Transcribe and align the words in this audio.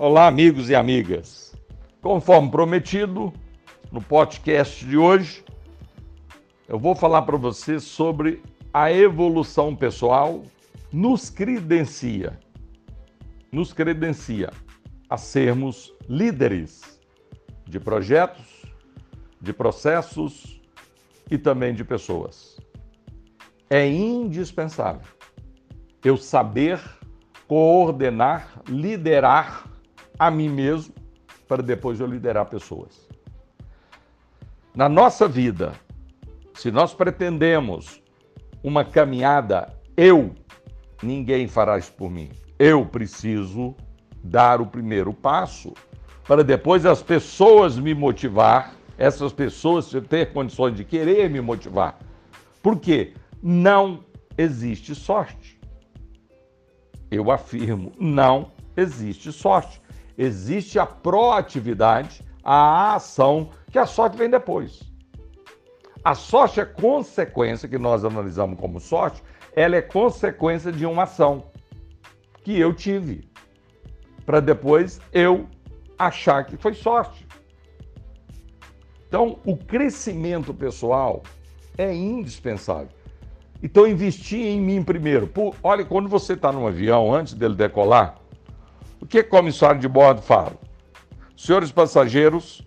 Olá, 0.00 0.28
amigos 0.28 0.70
e 0.70 0.76
amigas. 0.76 1.56
Conforme 2.00 2.52
prometido, 2.52 3.32
no 3.90 4.00
podcast 4.00 4.86
de 4.86 4.96
hoje, 4.96 5.44
eu 6.68 6.78
vou 6.78 6.94
falar 6.94 7.22
para 7.22 7.36
você 7.36 7.80
sobre 7.80 8.40
a 8.72 8.92
evolução 8.92 9.74
pessoal 9.74 10.44
nos 10.92 11.30
credencia, 11.30 12.38
nos 13.50 13.72
credencia 13.72 14.52
a 15.10 15.16
sermos 15.16 15.92
líderes 16.08 17.00
de 17.66 17.80
projetos, 17.80 18.46
de 19.40 19.52
processos 19.52 20.60
e 21.28 21.36
também 21.36 21.74
de 21.74 21.82
pessoas. 21.82 22.56
É 23.68 23.84
indispensável 23.84 25.08
eu 26.04 26.16
saber 26.16 26.80
coordenar, 27.48 28.62
liderar 28.68 29.67
a 30.18 30.30
mim 30.30 30.48
mesmo 30.48 30.94
para 31.46 31.62
depois 31.62 32.00
eu 32.00 32.06
liderar 32.06 32.46
pessoas. 32.46 33.08
Na 34.74 34.88
nossa 34.88 35.26
vida, 35.26 35.72
se 36.54 36.70
nós 36.70 36.92
pretendemos 36.92 38.02
uma 38.62 38.84
caminhada, 38.84 39.72
eu, 39.96 40.34
ninguém 41.02 41.48
fará 41.48 41.78
isso 41.78 41.92
por 41.92 42.10
mim. 42.10 42.30
Eu 42.58 42.84
preciso 42.84 43.74
dar 44.22 44.60
o 44.60 44.66
primeiro 44.66 45.12
passo 45.12 45.72
para 46.26 46.44
depois 46.44 46.84
as 46.84 47.02
pessoas 47.02 47.78
me 47.78 47.94
motivar, 47.94 48.74
essas 48.98 49.32
pessoas 49.32 49.90
ter 50.08 50.32
condições 50.32 50.76
de 50.76 50.84
querer 50.84 51.30
me 51.30 51.40
motivar. 51.40 51.98
Por 52.62 52.78
quê? 52.78 53.14
Não 53.42 54.04
existe 54.36 54.94
sorte. 54.94 55.58
Eu 57.10 57.30
afirmo, 57.30 57.92
não 57.98 58.50
existe 58.76 59.32
sorte. 59.32 59.80
Existe 60.18 60.80
a 60.80 60.84
proatividade, 60.84 62.24
a 62.42 62.96
ação, 62.96 63.50
que 63.70 63.78
a 63.78 63.86
sorte 63.86 64.16
vem 64.16 64.28
depois. 64.28 64.82
A 66.04 66.16
sorte 66.16 66.60
é 66.60 66.64
consequência, 66.64 67.68
que 67.68 67.78
nós 67.78 68.04
analisamos 68.04 68.58
como 68.58 68.80
sorte, 68.80 69.22
ela 69.54 69.76
é 69.76 69.82
consequência 69.82 70.72
de 70.72 70.84
uma 70.84 71.04
ação 71.04 71.44
que 72.42 72.58
eu 72.58 72.74
tive, 72.74 73.30
para 74.26 74.40
depois 74.40 75.00
eu 75.12 75.46
achar 75.96 76.44
que 76.44 76.56
foi 76.56 76.74
sorte. 76.74 77.26
Então, 79.06 79.38
o 79.44 79.56
crescimento 79.56 80.52
pessoal 80.52 81.22
é 81.76 81.94
indispensável. 81.94 82.90
Então, 83.62 83.86
investir 83.86 84.46
em 84.46 84.60
mim 84.60 84.82
primeiro. 84.82 85.26
Por, 85.26 85.54
olha, 85.62 85.84
quando 85.84 86.08
você 86.08 86.34
está 86.34 86.52
num 86.52 86.66
avião, 86.66 87.12
antes 87.12 87.34
dele 87.34 87.54
decolar, 87.54 88.16
o 89.00 89.06
que 89.06 89.22
comissário 89.22 89.80
de 89.80 89.88
bordo 89.88 90.22
fala? 90.22 90.52
Senhores 91.36 91.70
passageiros, 91.70 92.66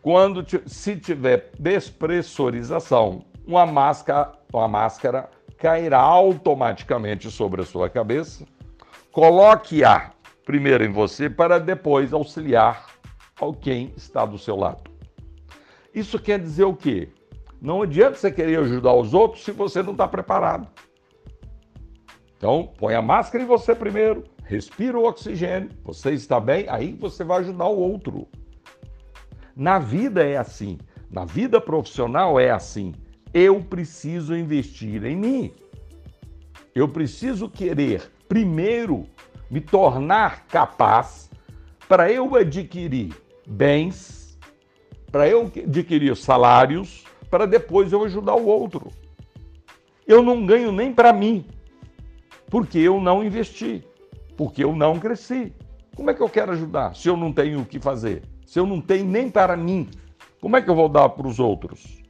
quando 0.00 0.44
se 0.66 0.96
tiver 0.96 1.50
despressurização, 1.58 3.24
uma 3.46 3.64
máscara, 3.64 4.32
uma 4.52 4.66
máscara 4.66 5.30
cairá 5.58 6.00
automaticamente 6.00 7.30
sobre 7.30 7.62
a 7.62 7.64
sua 7.64 7.88
cabeça. 7.88 8.44
Coloque 9.12 9.84
ar 9.84 10.14
primeiro 10.44 10.84
em 10.84 10.90
você 10.90 11.30
para 11.30 11.60
depois 11.60 12.12
auxiliar 12.12 12.86
ao 13.40 13.54
quem 13.54 13.92
está 13.96 14.26
do 14.26 14.38
seu 14.38 14.56
lado. 14.56 14.90
Isso 15.94 16.18
quer 16.18 16.38
dizer 16.38 16.64
o 16.64 16.74
quê? 16.74 17.10
Não 17.60 17.82
adianta 17.82 18.16
você 18.16 18.32
querer 18.32 18.58
ajudar 18.58 18.94
os 18.94 19.14
outros 19.14 19.44
se 19.44 19.52
você 19.52 19.82
não 19.82 19.92
está 19.92 20.08
preparado. 20.08 20.66
Então, 22.36 22.72
põe 22.76 22.94
a 22.94 23.02
máscara 23.02 23.44
em 23.44 23.46
você 23.46 23.72
primeiro, 23.72 24.24
respira 24.52 24.98
o 24.98 25.08
oxigênio, 25.08 25.70
você 25.82 26.10
está 26.10 26.38
bem, 26.38 26.66
aí 26.68 26.92
você 26.92 27.24
vai 27.24 27.40
ajudar 27.40 27.68
o 27.68 27.78
outro. 27.78 28.28
Na 29.56 29.78
vida 29.78 30.22
é 30.22 30.36
assim, 30.36 30.76
na 31.10 31.24
vida 31.24 31.58
profissional 31.58 32.38
é 32.38 32.50
assim. 32.50 32.94
Eu 33.32 33.62
preciso 33.62 34.36
investir 34.36 35.04
em 35.04 35.16
mim. 35.16 35.54
Eu 36.74 36.86
preciso 36.86 37.48
querer, 37.48 38.10
primeiro, 38.28 39.06
me 39.50 39.60
tornar 39.60 40.46
capaz 40.46 41.30
para 41.88 42.12
eu 42.12 42.34
adquirir 42.34 43.14
bens, 43.46 44.38
para 45.10 45.28
eu 45.28 45.50
adquirir 45.66 46.14
salários, 46.14 47.04
para 47.30 47.46
depois 47.46 47.90
eu 47.90 48.04
ajudar 48.04 48.34
o 48.34 48.46
outro. 48.46 48.90
Eu 50.06 50.22
não 50.22 50.44
ganho 50.44 50.70
nem 50.72 50.92
para 50.92 51.10
mim, 51.10 51.46
porque 52.50 52.78
eu 52.78 53.00
não 53.00 53.24
investi, 53.24 53.82
porque 54.36 54.64
eu 54.64 54.74
não 54.74 54.98
cresci. 54.98 55.52
Como 55.94 56.10
é 56.10 56.14
que 56.14 56.22
eu 56.22 56.28
quero 56.28 56.52
ajudar 56.52 56.94
se 56.94 57.08
eu 57.08 57.16
não 57.16 57.32
tenho 57.32 57.60
o 57.60 57.66
que 57.66 57.78
fazer? 57.78 58.22
Se 58.46 58.58
eu 58.58 58.66
não 58.66 58.80
tenho 58.80 59.04
nem 59.04 59.30
para 59.30 59.56
mim, 59.56 59.88
como 60.40 60.56
é 60.56 60.62
que 60.62 60.68
eu 60.68 60.74
vou 60.74 60.88
dar 60.88 61.08
para 61.10 61.26
os 61.26 61.38
outros? 61.38 62.02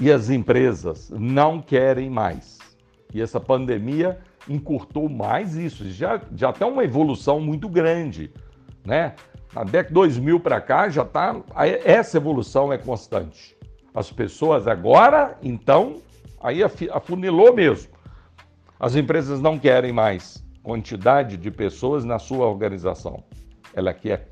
E 0.00 0.10
as 0.10 0.30
empresas 0.30 1.10
não 1.10 1.60
querem 1.60 2.10
mais. 2.10 2.58
E 3.12 3.22
essa 3.22 3.38
pandemia 3.38 4.18
encurtou 4.48 5.08
mais 5.08 5.54
isso. 5.54 5.88
Já, 5.90 6.20
já 6.34 6.52
tem 6.52 6.66
uma 6.66 6.84
evolução 6.84 7.40
muito 7.40 7.68
grande, 7.68 8.32
né? 8.84 9.14
Na 9.54 9.62
década 9.62 9.88
de 9.88 9.94
2000 9.94 10.40
para 10.40 10.60
cá 10.60 10.88
já 10.88 11.02
está. 11.02 11.36
Essa 11.84 12.16
evolução 12.16 12.72
é 12.72 12.78
constante. 12.78 13.56
As 13.94 14.10
pessoas 14.10 14.66
agora, 14.66 15.38
então, 15.40 16.02
aí 16.40 16.60
afunilou 16.92 17.54
mesmo. 17.54 17.93
As 18.84 18.94
empresas 18.94 19.40
não 19.40 19.58
querem 19.58 19.94
mais 19.94 20.44
quantidade 20.62 21.38
de 21.38 21.50
pessoas 21.50 22.04
na 22.04 22.18
sua 22.18 22.46
organização. 22.46 23.24
Ela 23.72 23.94
quer 23.94 24.28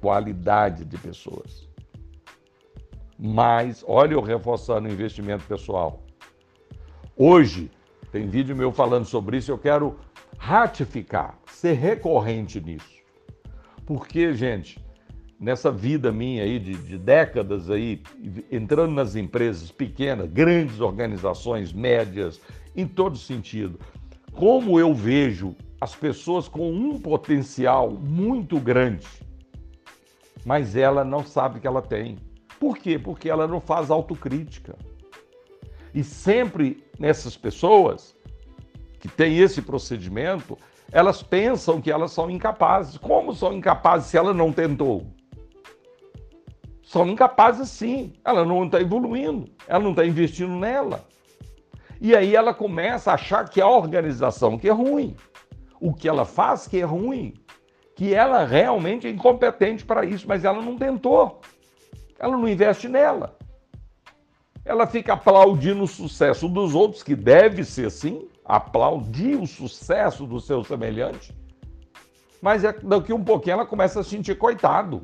qualidade 0.00 0.86
de 0.86 0.96
pessoas. 0.96 1.68
Mas, 3.18 3.84
olha 3.86 4.14
eu 4.14 4.22
reforçando 4.22 4.88
o 4.88 4.90
investimento 4.90 5.44
pessoal. 5.44 6.02
Hoje, 7.14 7.70
tem 8.10 8.26
vídeo 8.26 8.56
meu 8.56 8.72
falando 8.72 9.04
sobre 9.04 9.36
isso, 9.36 9.52
eu 9.52 9.58
quero 9.58 9.98
ratificar, 10.38 11.38
ser 11.44 11.74
recorrente 11.74 12.58
nisso. 12.58 13.02
Porque, 13.84 14.32
gente, 14.32 14.82
nessa 15.42 15.72
vida 15.72 16.12
minha 16.12 16.44
aí 16.44 16.60
de, 16.60 16.74
de, 16.74 16.96
décadas 16.96 17.68
aí, 17.68 18.00
entrando 18.50 18.92
nas 18.92 19.16
empresas 19.16 19.72
pequenas, 19.72 20.30
grandes 20.30 20.80
organizações, 20.80 21.72
médias, 21.72 22.40
em 22.76 22.86
todo 22.86 23.18
sentido, 23.18 23.80
como 24.30 24.78
eu 24.78 24.94
vejo 24.94 25.56
as 25.80 25.96
pessoas 25.96 26.46
com 26.46 26.72
um 26.72 26.96
potencial 27.00 27.90
muito 27.90 28.60
grande, 28.60 29.04
mas 30.44 30.76
ela 30.76 31.04
não 31.04 31.26
sabe 31.26 31.58
que 31.58 31.66
ela 31.66 31.82
tem. 31.82 32.18
Por 32.60 32.78
quê? 32.78 32.96
Porque 32.96 33.28
ela 33.28 33.48
não 33.48 33.60
faz 33.60 33.90
autocrítica. 33.90 34.76
E 35.92 36.04
sempre 36.04 36.84
nessas 37.00 37.36
pessoas 37.36 38.16
que 39.00 39.08
têm 39.08 39.38
esse 39.38 39.60
procedimento, 39.60 40.56
elas 40.92 41.20
pensam 41.20 41.80
que 41.80 41.90
elas 41.90 42.12
são 42.12 42.30
incapazes. 42.30 42.96
Como 42.96 43.34
são 43.34 43.52
incapazes 43.52 44.08
se 44.08 44.16
ela 44.16 44.32
não 44.32 44.52
tentou? 44.52 45.04
São 46.92 47.08
incapazes 47.08 47.70
sim. 47.70 48.12
Ela 48.22 48.44
não 48.44 48.66
está 48.66 48.78
evoluindo, 48.78 49.50
ela 49.66 49.82
não 49.82 49.92
está 49.92 50.04
investindo 50.04 50.52
nela. 50.52 51.02
E 51.98 52.14
aí 52.14 52.36
ela 52.36 52.52
começa 52.52 53.10
a 53.10 53.14
achar 53.14 53.48
que 53.48 53.62
a 53.62 53.66
organização 53.66 54.58
que 54.58 54.68
é 54.68 54.72
ruim, 54.72 55.16
o 55.80 55.94
que 55.94 56.06
ela 56.06 56.26
faz 56.26 56.68
que 56.68 56.78
é 56.78 56.84
ruim, 56.84 57.32
que 57.96 58.12
ela 58.12 58.44
realmente 58.44 59.06
é 59.06 59.10
incompetente 59.10 59.86
para 59.86 60.04
isso, 60.04 60.28
mas 60.28 60.44
ela 60.44 60.60
não 60.60 60.76
tentou. 60.76 61.40
Ela 62.18 62.36
não 62.36 62.46
investe 62.46 62.88
nela. 62.88 63.38
Ela 64.62 64.86
fica 64.86 65.14
aplaudindo 65.14 65.84
o 65.84 65.88
sucesso 65.88 66.46
dos 66.46 66.74
outros, 66.74 67.02
que 67.02 67.16
deve 67.16 67.64
ser 67.64 67.90
sim, 67.90 68.28
aplaudir 68.44 69.36
o 69.36 69.46
sucesso 69.46 70.26
do 70.26 70.38
seu 70.38 70.62
semelhante, 70.62 71.34
mas 72.42 72.64
é, 72.64 72.72
daqui 72.82 73.14
um 73.14 73.24
pouquinho 73.24 73.54
ela 73.54 73.66
começa 73.66 74.00
a 74.00 74.04
sentir 74.04 74.36
coitado. 74.36 75.02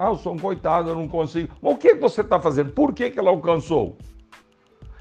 Ah, 0.00 0.06
eu 0.06 0.16
sou 0.16 0.32
um 0.32 0.38
coitado, 0.38 0.88
eu 0.88 0.94
não 0.94 1.06
consigo. 1.06 1.54
Mas 1.60 1.74
o 1.74 1.76
que 1.76 1.94
você 1.94 2.22
está 2.22 2.40
fazendo? 2.40 2.72
Por 2.72 2.94
que, 2.94 3.10
que 3.10 3.18
ela 3.18 3.28
alcançou? 3.28 3.98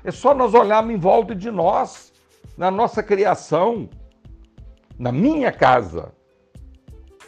É 0.03 0.11
só 0.11 0.35
nós 0.35 0.53
olharmos 0.53 0.93
em 0.93 0.97
volta 0.97 1.33
de 1.33 1.49
nós, 1.49 2.11
na 2.57 2.69
nossa 2.69 3.01
criação, 3.01 3.89
na 4.97 5.09
minha 5.09 5.53
casa, 5.53 6.11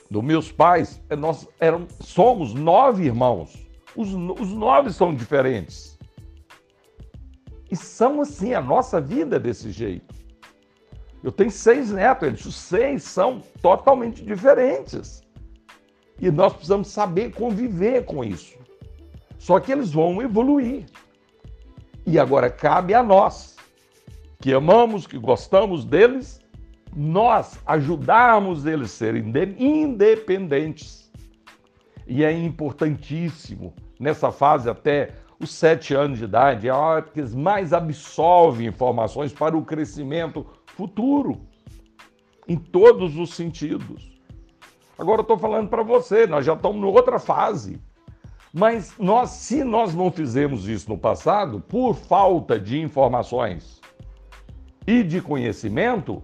dos 0.09 0.21
meus 0.21 0.51
pais, 0.51 1.01
é 1.09 1.15
nós 1.15 1.47
eram, 1.61 1.87
somos 2.01 2.53
nove 2.53 3.05
irmãos. 3.05 3.55
Os, 3.95 4.09
os 4.09 4.51
nove 4.51 4.91
são 4.91 5.15
diferentes. 5.15 5.97
E 7.71 7.75
são 7.77 8.19
assim, 8.19 8.53
a 8.53 8.59
nossa 8.59 8.99
vida 8.99 9.37
é 9.37 9.39
desse 9.39 9.71
jeito. 9.71 10.13
Eu 11.23 11.31
tenho 11.31 11.49
seis 11.49 11.89
netos, 11.89 12.27
eles, 12.27 12.45
os 12.45 12.55
seis 12.57 13.03
são 13.03 13.39
totalmente 13.61 14.25
diferentes. 14.25 15.20
E 16.21 16.29
nós 16.29 16.53
precisamos 16.53 16.87
saber 16.89 17.33
conviver 17.33 18.05
com 18.05 18.23
isso. 18.23 18.55
Só 19.39 19.59
que 19.59 19.71
eles 19.71 19.91
vão 19.91 20.21
evoluir. 20.21 20.85
E 22.05 22.19
agora 22.19 22.49
cabe 22.49 22.93
a 22.93 23.01
nós, 23.01 23.57
que 24.39 24.53
amamos, 24.53 25.07
que 25.07 25.17
gostamos 25.17 25.83
deles, 25.83 26.39
nós 26.95 27.59
ajudarmos 27.65 28.65
eles 28.65 28.91
a 28.91 28.95
serem 28.95 29.33
independentes. 29.57 31.11
E 32.05 32.23
é 32.23 32.31
importantíssimo 32.31 33.73
nessa 33.99 34.31
fase 34.31 34.69
até 34.69 35.15
os 35.39 35.51
sete 35.51 35.95
anos 35.95 36.19
de 36.19 36.25
idade, 36.25 36.67
é 36.67 36.71
a 36.71 36.77
hora 36.77 37.01
que 37.01 37.19
eles 37.19 37.33
mais 37.33 37.73
absorvem 37.73 38.67
informações 38.67 39.33
para 39.33 39.57
o 39.57 39.65
crescimento 39.65 40.45
futuro, 40.67 41.41
em 42.47 42.55
todos 42.55 43.17
os 43.17 43.33
sentidos. 43.33 44.10
Agora 44.97 45.19
eu 45.19 45.23
estou 45.23 45.37
falando 45.37 45.69
para 45.69 45.83
você, 45.83 46.27
nós 46.27 46.45
já 46.45 46.53
estamos 46.53 46.81
em 46.81 46.85
outra 46.85 47.19
fase. 47.19 47.79
Mas 48.53 48.93
nós, 48.99 49.29
se 49.29 49.63
nós 49.63 49.95
não 49.95 50.11
fizemos 50.11 50.67
isso 50.67 50.89
no 50.89 50.97
passado, 50.97 51.61
por 51.61 51.95
falta 51.95 52.59
de 52.59 52.79
informações 52.79 53.79
e 54.85 55.03
de 55.03 55.21
conhecimento, 55.21 56.21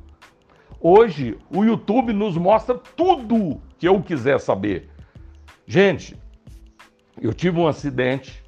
hoje 0.79 1.37
o 1.49 1.63
YouTube 1.63 2.11
nos 2.11 2.35
mostra 2.35 2.75
tudo 2.75 3.61
que 3.77 3.87
eu 3.87 4.01
quiser 4.01 4.39
saber. 4.39 4.89
Gente, 5.65 6.17
eu 7.21 7.33
tive 7.33 7.59
um 7.59 7.67
acidente 7.67 8.43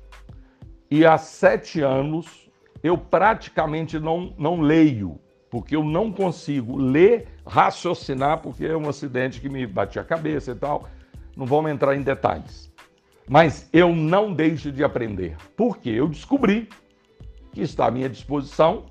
e 0.92 1.06
há 1.06 1.18
sete 1.18 1.81
anos 1.81 2.50
eu 2.83 2.98
praticamente 2.98 4.00
não, 4.00 4.33
não 4.38 4.62
leio, 4.62 5.19
porque 5.50 5.75
eu 5.75 5.84
não 5.84 6.12
consigo 6.12 6.78
ler, 6.78 7.28
raciocinar, 7.46 8.40
porque 8.40 8.66
é 8.66 8.78
um 8.78 8.88
acidente 8.88 9.42
que 9.42 9.50
me 9.50 9.66
bati 9.66 10.00
a 10.00 10.04
cabeça 10.04 10.51
e 10.51 10.56
tal. 10.56 10.88
Não 11.36 11.46
vamos 11.46 11.72
entrar 11.72 11.96
em 11.96 12.01
detalhes. 12.01 12.72
Mas 13.28 13.69
eu 13.72 13.96
não 13.96 14.34
deixo 14.34 14.72
de 14.72 14.84
aprender, 14.84 15.36
porque 15.56 15.90
eu 15.90 16.07
descobri 16.07 16.68
que 17.51 17.62
está 17.62 17.88
à 17.88 17.92
minha 17.92 18.10
disposição 18.10 18.86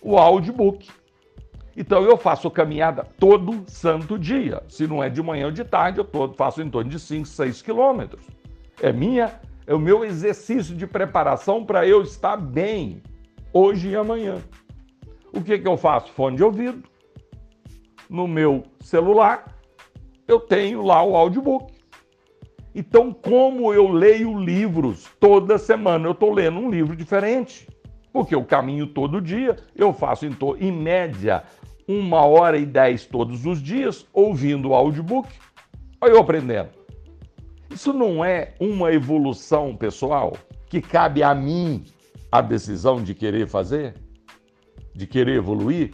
o 0.00 0.18
audiobook. 0.18 0.88
Então 1.76 2.02
eu 2.02 2.16
faço 2.16 2.50
caminhada 2.50 3.06
todo 3.18 3.64
santo 3.66 4.18
dia. 4.18 4.62
Se 4.68 4.86
não 4.86 5.02
é 5.02 5.08
de 5.08 5.22
manhã 5.22 5.46
ou 5.46 5.52
de 5.52 5.64
tarde, 5.64 5.98
eu 5.98 6.04
tô, 6.04 6.32
faço 6.34 6.60
em 6.60 6.68
torno 6.68 6.90
de 6.90 6.98
5, 6.98 7.26
6 7.26 7.62
quilômetros. 7.62 8.26
É 8.80 8.92
minha, 8.92 9.40
é 9.66 9.74
o 9.74 9.78
meu 9.78 10.04
exercício 10.04 10.74
de 10.76 10.86
preparação 10.86 11.64
para 11.64 11.86
eu 11.86 12.02
estar 12.02 12.36
bem 12.36 13.02
hoje 13.52 13.90
e 13.90 13.96
amanhã. 13.96 14.38
O 15.32 15.42
que, 15.42 15.58
que 15.58 15.68
eu 15.68 15.76
faço? 15.76 16.12
Fone 16.12 16.36
de 16.36 16.44
ouvido. 16.44 16.82
No 18.08 18.28
meu 18.28 18.64
celular, 18.80 19.56
eu 20.28 20.38
tenho 20.38 20.82
lá 20.82 21.02
o 21.02 21.16
audiobook. 21.16 21.72
Então, 22.74 23.12
como 23.12 23.72
eu 23.72 23.88
leio 23.88 24.38
livros 24.38 25.10
toda 25.20 25.58
semana, 25.58 26.06
eu 26.06 26.12
estou 26.12 26.32
lendo 26.32 26.58
um 26.58 26.70
livro 26.70 26.96
diferente. 26.96 27.68
Porque 28.12 28.34
eu 28.34 28.44
caminho 28.44 28.86
todo 28.86 29.20
dia, 29.20 29.56
eu 29.74 29.92
faço 29.92 30.26
em, 30.26 30.36
em 30.60 30.72
média 30.72 31.42
uma 31.88 32.24
hora 32.24 32.58
e 32.58 32.66
dez 32.66 33.06
todos 33.06 33.44
os 33.46 33.62
dias, 33.62 34.06
ouvindo 34.12 34.70
o 34.70 34.74
audiobook, 34.74 35.28
aí 36.00 36.10
eu 36.10 36.18
aprendendo. 36.18 36.70
Isso 37.70 37.92
não 37.92 38.24
é 38.24 38.54
uma 38.60 38.92
evolução 38.92 39.74
pessoal 39.74 40.34
que 40.66 40.80
cabe 40.80 41.22
a 41.22 41.34
mim 41.34 41.84
a 42.30 42.40
decisão 42.40 43.02
de 43.02 43.14
querer 43.14 43.46
fazer? 43.46 43.94
De 44.94 45.06
querer 45.06 45.36
evoluir? 45.36 45.92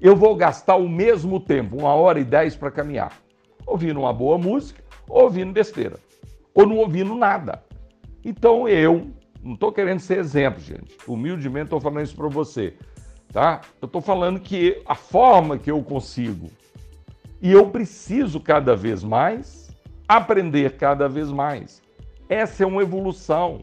Eu 0.00 0.14
vou 0.16 0.34
gastar 0.36 0.76
o 0.76 0.88
mesmo 0.88 1.40
tempo, 1.40 1.76
uma 1.76 1.94
hora 1.94 2.20
e 2.20 2.24
dez, 2.24 2.54
para 2.54 2.70
caminhar, 2.70 3.12
ouvindo 3.66 4.00
uma 4.00 4.12
boa 4.12 4.38
música, 4.38 4.82
ouvindo 5.08 5.52
besteira 5.52 5.98
ou 6.58 6.66
não 6.66 6.78
ouvindo 6.78 7.14
nada. 7.14 7.62
Então 8.24 8.68
eu, 8.68 9.12
não 9.40 9.54
estou 9.54 9.70
querendo 9.70 10.00
ser 10.00 10.18
exemplo, 10.18 10.60
gente. 10.60 10.96
Humildemente 11.06 11.66
estou 11.66 11.80
falando 11.80 12.04
isso 12.04 12.16
para 12.16 12.26
você, 12.26 12.74
tá? 13.32 13.60
Eu 13.80 13.86
estou 13.86 14.00
falando 14.00 14.40
que 14.40 14.82
a 14.84 14.96
forma 14.96 15.56
que 15.56 15.70
eu 15.70 15.80
consigo 15.84 16.50
e 17.40 17.52
eu 17.52 17.70
preciso 17.70 18.40
cada 18.40 18.74
vez 18.74 19.04
mais 19.04 19.68
aprender 20.08 20.76
cada 20.76 21.08
vez 21.08 21.30
mais. 21.30 21.80
Essa 22.28 22.64
é 22.64 22.66
uma 22.66 22.82
evolução 22.82 23.62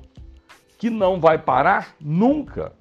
que 0.77 0.89
não 0.89 1.19
vai 1.19 1.37
parar 1.37 1.95
nunca. 1.99 2.71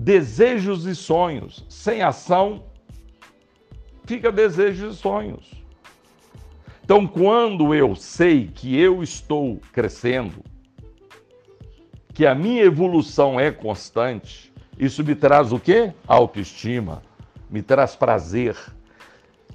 Desejos 0.00 0.86
e 0.86 0.94
sonhos 0.94 1.66
sem 1.68 2.02
ação 2.02 2.62
fica 4.06 4.30
desejos 4.30 4.94
e 4.94 4.96
sonhos. 4.96 5.50
Então, 6.84 7.04
quando 7.04 7.74
eu 7.74 7.96
sei 7.96 8.46
que 8.46 8.78
eu 8.78 9.02
estou 9.02 9.60
crescendo, 9.72 10.36
que 12.14 12.24
a 12.24 12.32
minha 12.32 12.62
evolução 12.62 13.40
é 13.40 13.50
constante, 13.50 14.52
isso 14.78 15.02
me 15.02 15.16
traz 15.16 15.52
o 15.52 15.58
quê? 15.58 15.92
Autoestima, 16.06 17.02
me 17.50 17.60
traz 17.60 17.96
prazer. 17.96 18.56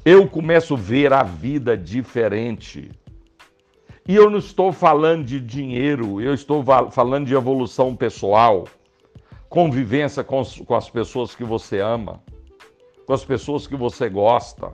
Eu 0.03 0.27
começo 0.27 0.73
a 0.73 0.77
ver 0.77 1.13
a 1.13 1.23
vida 1.23 1.77
diferente. 1.77 2.91
E 4.05 4.13
eu 4.13 4.29
não 4.29 4.39
estou 4.39 4.73
falando 4.73 5.23
de 5.23 5.39
dinheiro, 5.39 6.19
eu 6.19 6.33
estou 6.33 6.63
falando 6.91 7.27
de 7.27 7.33
evolução 7.33 7.95
pessoal, 7.95 8.65
convivência 9.53 10.23
com, 10.23 10.41
com 10.65 10.73
as 10.73 10.89
pessoas 10.89 11.35
que 11.35 11.43
você 11.43 11.79
ama, 11.79 12.23
com 13.05 13.13
as 13.13 13.23
pessoas 13.23 13.67
que 13.67 13.75
você 13.75 14.09
gosta 14.09 14.73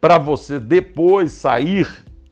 para 0.00 0.16
você 0.16 0.60
depois 0.60 1.32
sair 1.32 1.88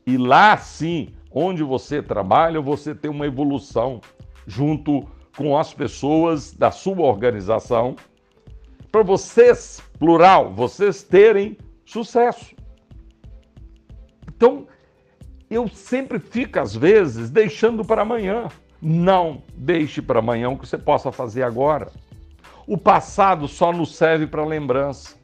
e 0.07 0.17
lá 0.17 0.55
sim, 0.55 1.09
onde 1.29 1.63
você 1.63 2.01
trabalha, 2.01 2.61
você 2.61 2.95
ter 2.95 3.09
uma 3.09 3.27
evolução 3.27 3.99
junto 4.47 5.05
com 5.35 5.57
as 5.57 5.73
pessoas 5.73 6.53
da 6.53 6.71
sua 6.71 7.01
organização, 7.01 7.97
para 8.89 9.03
vocês, 9.03 9.83
plural, 9.99 10.53
vocês 10.53 11.03
terem 11.03 11.57
sucesso. 11.85 12.55
Então, 14.29 14.65
eu 15.49 15.67
sempre 15.67 16.19
fico, 16.19 16.57
às 16.57 16.73
vezes, 16.73 17.29
deixando 17.29 17.83
para 17.83 18.03
amanhã. 18.03 18.47
Não 18.87 19.41
deixe 19.55 19.99
para 19.99 20.19
amanhã 20.19 20.47
o 20.47 20.59
que 20.59 20.67
você 20.67 20.77
possa 20.77 21.11
fazer 21.11 21.41
agora. 21.41 21.91
O 22.67 22.77
passado 22.77 23.47
só 23.47 23.73
nos 23.73 23.95
serve 23.95 24.27
para 24.27 24.45
lembrança 24.45 25.15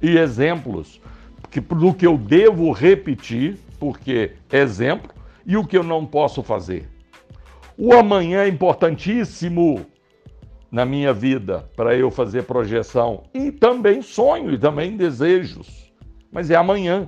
e 0.00 0.16
exemplos 0.16 1.02
que, 1.50 1.60
do 1.60 1.92
que 1.92 2.06
eu 2.06 2.16
devo 2.16 2.72
repetir, 2.72 3.58
porque 3.78 4.32
exemplo, 4.50 5.12
e 5.44 5.54
o 5.54 5.66
que 5.66 5.76
eu 5.76 5.82
não 5.82 6.06
posso 6.06 6.42
fazer. 6.42 6.88
O 7.76 7.92
amanhã 7.92 8.42
é 8.42 8.48
importantíssimo 8.48 9.84
na 10.72 10.86
minha 10.86 11.12
vida 11.12 11.68
para 11.76 11.94
eu 11.94 12.10
fazer 12.10 12.44
projeção 12.44 13.24
e 13.34 13.52
também 13.52 14.00
sonho 14.00 14.50
e 14.50 14.56
também 14.56 14.96
desejos, 14.96 15.92
mas 16.32 16.50
é 16.50 16.56
amanhã. 16.56 17.06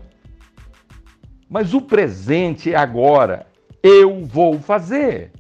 Mas 1.49 1.73
o 1.73 1.81
presente 1.81 2.75
é 2.75 2.77
agora. 2.77 3.47
Eu 3.83 4.23
vou 4.27 4.61
fazer 4.61 5.33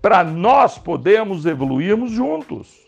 para 0.00 0.24
nós 0.24 0.78
podermos 0.78 1.46
evoluirmos 1.46 2.10
juntos. 2.10 2.86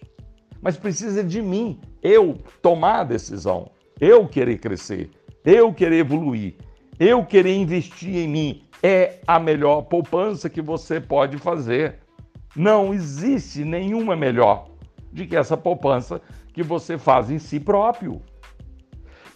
Mas 0.60 0.76
precisa 0.76 1.24
de 1.24 1.42
mim, 1.42 1.80
eu 2.02 2.38
tomar 2.60 3.00
a 3.00 3.04
decisão, 3.04 3.70
eu 4.00 4.26
querer 4.28 4.58
crescer 4.58 5.10
eu 5.44 5.72
querer 5.72 5.98
evoluir, 5.98 6.54
eu 6.98 7.24
querer 7.24 7.56
investir 7.56 8.16
em 8.16 8.28
mim, 8.28 8.62
é 8.82 9.20
a 9.26 9.38
melhor 9.38 9.82
poupança 9.82 10.48
que 10.48 10.62
você 10.62 11.00
pode 11.00 11.38
fazer. 11.38 11.98
Não 12.54 12.92
existe 12.92 13.64
nenhuma 13.64 14.14
melhor 14.14 14.68
do 15.10 15.26
que 15.26 15.36
essa 15.36 15.56
poupança 15.56 16.20
que 16.52 16.62
você 16.62 16.98
faz 16.98 17.30
em 17.30 17.38
si 17.38 17.58
próprio. 17.58 18.20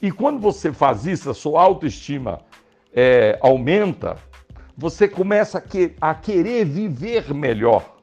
E 0.02 0.11
quando 0.12 0.38
você 0.38 0.73
faz 0.73 1.06
isso, 1.06 1.30
a 1.30 1.35
sua 1.35 1.62
autoestima 1.62 2.40
é, 2.92 3.38
aumenta, 3.40 4.16
você 4.76 5.09
começa 5.09 5.59
a, 5.59 5.61
que, 5.61 5.95
a 6.00 6.14
querer 6.14 6.64
viver 6.64 7.33
melhor 7.33 7.97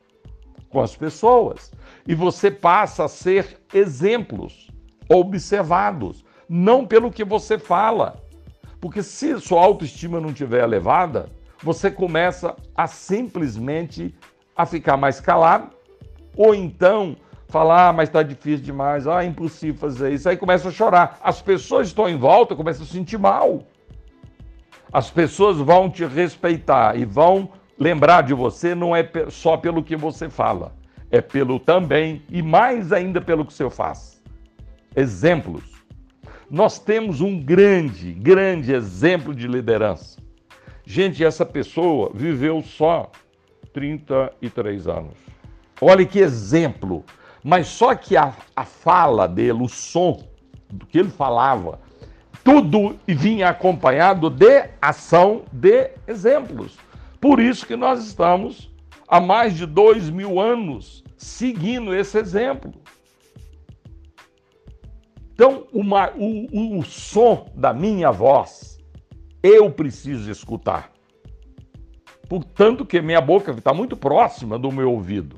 com 0.70 0.82
as 0.82 0.96
pessoas. 0.96 1.72
E 2.08 2.15
você 2.15 2.50
passa 2.50 3.06
a 3.06 3.08
ser 3.08 3.62
exemplos 3.74 4.68
observados 5.08 6.25
não 6.50 6.86
pelo 6.86 7.12
que 7.12 7.24
você 7.24 7.58
fala. 7.58 8.22
Porque 8.82 9.01
se 9.03 9.39
sua 9.39 9.63
autoestima 9.63 10.20
não 10.20 10.30
estiver 10.30 10.63
elevada, 10.63 11.30
você 11.62 11.89
começa 11.89 12.56
a 12.75 12.88
simplesmente 12.88 14.13
a 14.56 14.65
ficar 14.65 14.98
mais 14.98 15.20
calado, 15.20 15.70
ou 16.36 16.53
então 16.53 17.15
falar, 17.48 17.89
ah, 17.89 17.94
mas 17.94 18.10
está 18.10 18.24
difícil 18.24 18.65
demais, 18.65 19.08
ah, 19.08 19.24
é 19.24 19.27
impossível 19.27 19.80
fazer 19.80 20.12
isso. 20.12 20.27
Aí 20.27 20.36
começa 20.36 20.68
a 20.68 20.72
chorar. 20.72 21.20
As 21.24 21.42
pessoas 21.42 21.88
estão 21.88 22.10
em 22.10 22.18
volta, 22.18 22.56
começam 22.56 22.84
a 22.84 22.86
se 22.86 22.92
sentir 22.92 23.18
mal. 23.18 23.63
As 24.94 25.10
pessoas 25.10 25.58
vão 25.58 25.90
te 25.90 26.06
respeitar 26.06 26.98
e 26.98 27.04
vão 27.04 27.50
lembrar 27.78 28.22
de 28.22 28.34
você 28.34 28.76
não 28.76 28.96
é 28.96 29.10
só 29.30 29.58
pelo 29.58 29.84
que 29.84 29.96
você 29.96 30.30
fala, 30.30 30.74
é 31.10 31.20
pelo 31.20 31.60
também 31.60 32.22
e 32.30 32.42
mais 32.42 32.94
ainda 32.94 33.20
pelo 33.20 33.44
que 33.44 33.52
você 33.52 33.70
faz. 33.70 34.22
Exemplos 34.96 35.74
nós 36.54 36.78
temos 36.78 37.20
um 37.20 37.40
grande, 37.40 38.14
grande 38.14 38.74
exemplo 38.74 39.34
de 39.34 39.48
liderança. 39.48 40.20
Gente, 40.86 41.26
essa 41.26 41.44
pessoa 41.44 42.12
viveu 42.14 42.62
só 42.62 43.10
33 43.74 44.88
anos. 44.88 45.16
Olha 45.82 46.06
que 46.06 46.20
exemplo. 46.20 47.04
Mas 47.44 47.66
só 47.68 47.96
que 47.96 48.16
a, 48.16 48.36
a 48.56 48.66
fala 48.66 49.28
dele, 49.28 49.64
o 49.64 49.68
som, 49.68 50.24
do 50.70 50.86
que 50.86 51.00
ele 51.00 51.10
falava. 51.10 51.80
Tudo 52.44 53.00
vinha 53.08 53.50
acompanhado 53.50 54.30
de 54.30 54.70
ação, 54.82 55.44
de 55.52 55.92
exemplos. 56.08 56.78
Por 57.22 57.40
isso 57.40 57.66
que 57.66 57.76
nós 57.76 58.06
estamos 58.06 58.70
há 59.08 59.22
mais 59.22 59.56
de 59.56 59.66
dois 59.66 60.10
mil 60.10 60.40
anos 60.42 61.04
seguindo 61.18 61.96
esse 61.96 62.18
exemplo. 62.18 62.74
Então, 65.34 65.66
uma, 65.74 66.12
o, 66.16 66.80
o, 66.80 66.84
som 66.84 67.50
da 67.56 67.74
minha 67.74 68.12
voz, 68.12 68.78
eu 69.42 69.72
preciso 69.72 70.30
escutar. 70.30 70.92
Portanto, 72.30 72.86
que 72.86 73.02
minha 73.02 73.22
boca 73.22 73.52
está 73.52 73.74
muito 73.74 73.96
próxima 73.96 74.60
do 74.60 74.72
meu 74.72 74.92
ouvido. 74.92 75.38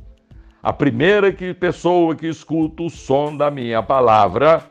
A 0.61 0.73
primeira 0.73 1.31
que, 1.31 1.53
pessoa 1.53 2.15
que 2.15 2.27
escuta 2.27 2.83
o 2.83 2.89
som 2.89 3.37
da 3.37 3.51
minha 3.51 3.81
palavra, 3.83 4.69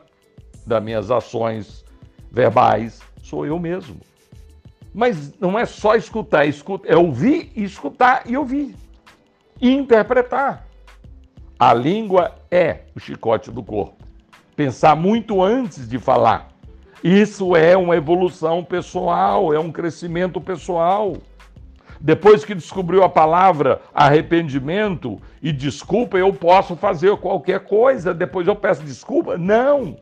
das 0.67 0.83
minhas 0.83 1.09
ações 1.09 1.84
verbais, 2.35 3.01
sou 3.23 3.45
eu 3.45 3.57
mesmo. 3.57 3.97
Mas 4.93 5.33
não 5.39 5.57
é 5.57 5.65
só 5.65 5.95
escutar, 5.95 6.45
é, 6.45 6.49
escutar, 6.49 6.87
é 6.87 6.95
ouvir, 6.95 7.51
escutar 7.55 8.23
e 8.27 8.37
ouvir. 8.37 8.75
E 9.59 9.71
interpretar. 9.71 10.67
A 11.57 11.73
língua 11.73 12.35
é 12.51 12.81
o 12.95 12.99
chicote 12.99 13.49
do 13.49 13.63
corpo 13.63 14.05
pensar 14.55 14.95
muito 14.95 15.43
antes 15.43 15.87
de 15.87 15.99
falar. 15.99 16.49
Isso 17.03 17.55
é 17.55 17.75
uma 17.77 17.95
evolução 17.95 18.63
pessoal, 18.63 19.53
é 19.53 19.59
um 19.59 19.71
crescimento 19.71 20.39
pessoal. 20.39 21.17
Depois 21.99 22.43
que 22.43 22.55
descobriu 22.55 23.03
a 23.03 23.09
palavra 23.09 23.81
arrependimento 23.93 25.21
e 25.41 25.51
desculpa, 25.51 26.17
eu 26.17 26.33
posso 26.33 26.75
fazer 26.75 27.15
qualquer 27.17 27.61
coisa, 27.61 28.13
depois 28.13 28.47
eu 28.47 28.55
peço 28.55 28.83
desculpa. 28.83 29.37
Não! 29.37 29.97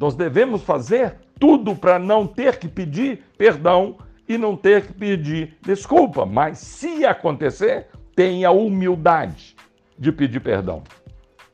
Nós 0.00 0.14
devemos 0.14 0.62
fazer 0.62 1.16
tudo 1.38 1.76
para 1.76 1.98
não 1.98 2.26
ter 2.26 2.58
que 2.58 2.66
pedir 2.66 3.22
perdão 3.36 3.98
e 4.26 4.38
não 4.38 4.56
ter 4.56 4.86
que 4.86 4.94
pedir 4.94 5.58
desculpa. 5.60 6.24
Mas 6.24 6.56
se 6.56 7.04
acontecer, 7.04 7.88
tenha 8.16 8.50
humildade 8.50 9.54
de 9.98 10.10
pedir 10.10 10.40
perdão. 10.40 10.82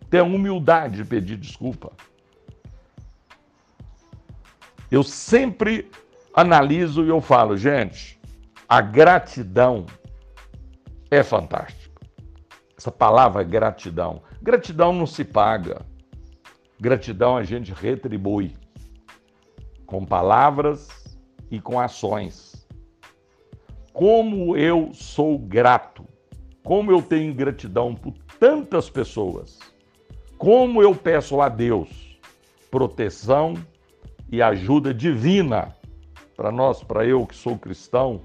Tenha 0.09 0.23
humildade 0.23 0.99
de 0.99 1.05
pedir 1.05 1.37
desculpa. 1.37 1.91
Eu 4.93 5.03
sempre 5.03 5.91
analiso 6.33 7.05
e 7.05 7.09
eu 7.09 7.21
falo, 7.21 7.57
gente, 7.57 8.17
a 8.69 8.81
gratidão 8.81 9.87
é 11.11 11.25
fantástica. 11.25 12.01
Essa 12.79 12.93
palavra 12.93 13.43
gratidão. 13.43 14.23
Gratidão 14.41 14.93
não 14.93 15.07
se 15.07 15.25
paga. 15.25 15.85
Gratidão 16.81 17.37
a 17.37 17.43
gente 17.43 17.73
retribui 17.73 18.55
com 19.87 20.05
palavras 20.05 21.19
e 21.51 21.61
com 21.61 21.81
ações. 21.81 22.67
Como 23.93 24.57
eu 24.57 24.91
sou 24.93 25.39
grato, 25.39 26.05
como 26.63 26.91
eu 26.91 27.01
tenho 27.01 27.33
gratidão 27.33 27.95
por 27.95 28.15
tantas 28.39 28.91
pessoas 28.91 29.59
como 30.39 30.83
eu 30.83 30.95
peço 30.95 31.41
a 31.41 31.49
Deus 31.49 31.89
proteção 32.71 33.55
e 34.31 34.43
ajuda 34.43 34.93
divina 34.93 35.75
para 36.37 36.53
nós, 36.53 36.83
para 36.83 37.07
eu 37.07 37.27
que 37.27 37.35
sou 37.35 37.59
cristão 37.59 38.21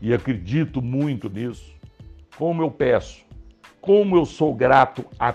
e 0.00 0.14
acredito 0.14 0.80
muito 0.80 1.28
nisso, 1.28 1.74
como 2.36 2.62
eu 2.62 2.70
peço, 2.70 3.24
como 3.80 4.16
eu 4.16 4.24
sou 4.24 4.54
grato 4.54 5.04
a 5.18 5.32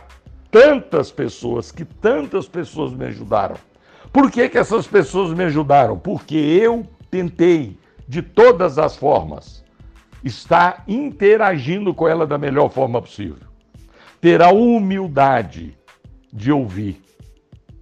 tantas 0.52 1.10
pessoas, 1.10 1.72
que 1.72 1.86
tantas 1.86 2.48
pessoas 2.48 2.94
me 2.94 3.06
ajudaram. 3.06 3.56
Por 4.12 4.30
que, 4.30 4.50
que 4.50 4.58
essas 4.58 4.86
pessoas 4.86 5.34
me 5.34 5.46
ajudaram? 5.46 5.98
Porque 5.98 6.36
eu 6.36 6.86
tentei, 7.10 7.78
de 8.08 8.22
todas 8.22 8.78
as 8.78 8.98
formas, 8.98 9.64
estar 10.24 10.84
interagindo 10.88 11.94
com 11.94 12.08
ela 12.08 12.28
da 12.28 12.38
melhor 12.38 12.70
forma 12.70 13.02
possível. 13.02 13.48
Ter 14.20 14.42
a 14.42 14.52
humildade 14.52 15.76
de 16.32 16.52
ouvir. 16.52 17.02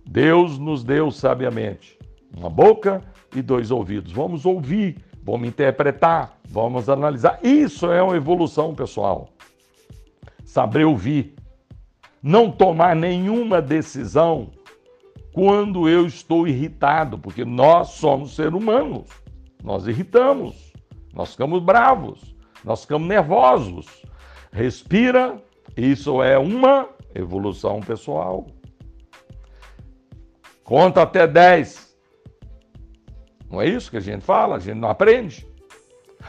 Deus 0.06 0.58
nos 0.58 0.84
deu 0.84 1.12
sabiamente 1.12 1.98
uma 2.36 2.50
boca 2.50 3.04
e 3.36 3.42
dois 3.42 3.72
ouvidos. 3.72 4.12
Vamos 4.12 4.46
ouvir, 4.46 4.98
vamos 5.24 5.48
interpretar, 5.48 6.38
vamos 6.48 6.90
analisar. 6.90 7.40
Isso 7.44 7.92
é 7.92 8.02
uma 8.02 8.16
evolução 8.16 8.74
pessoal. 8.74 9.30
Saber 10.46 10.86
ouvir. 10.86 11.36
Não 12.22 12.52
tomar 12.52 12.96
nenhuma 12.96 13.62
decisão 13.62 14.52
quando 15.32 15.88
eu 15.88 16.06
estou 16.06 16.48
irritado, 16.48 17.18
porque 17.18 17.46
nós 17.46 17.90
somos 17.90 18.36
seres 18.36 18.54
humanos. 18.54 19.08
Nós 19.64 19.88
irritamos, 19.88 20.74
nós 21.14 21.32
ficamos 21.32 21.62
bravos, 21.62 22.36
nós 22.64 22.82
ficamos 22.82 23.08
nervosos. 23.08 24.04
Respira, 24.52 25.42
isso 25.78 26.22
é 26.22 26.38
uma 26.38 26.90
evolução 27.14 27.80
pessoal. 27.80 28.48
Conta 30.64 31.02
até 31.04 31.26
10. 31.26 31.96
Não 33.50 33.62
é 33.62 33.68
isso 33.68 33.90
que 33.90 33.98
a 33.98 34.02
gente 34.02 34.24
fala? 34.24 34.58
A 34.58 34.60
gente 34.60 34.78
não 34.78 34.90
aprende. 34.90 35.48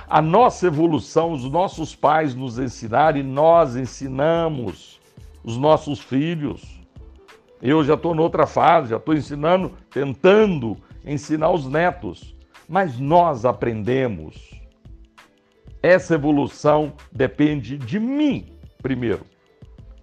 A 0.09 0.23
nossa 0.23 0.67
evolução, 0.67 1.33
os 1.33 1.45
nossos 1.51 1.95
pais 1.95 2.35
nos 2.35 2.59
ensinaram 2.59 3.19
e 3.19 3.23
nós 3.23 3.77
ensinamos 3.77 5.00
os 5.43 5.57
nossos 5.57 6.01
filhos. 6.01 6.81
Eu 7.61 7.85
já 7.85 7.95
estou 7.95 8.15
noutra 8.15 8.47
fase, 8.47 8.91
já 8.91 8.97
estou 8.97 9.15
ensinando, 9.15 9.73
tentando 9.91 10.77
ensinar 11.05 11.51
os 11.51 11.67
netos. 11.67 12.35
Mas 12.69 12.99
nós 12.99 13.45
aprendemos. 13.45 14.51
Essa 15.83 16.15
evolução 16.15 16.93
depende 17.11 17.77
de 17.77 17.99
mim, 17.99 18.47
primeiro. 18.83 19.23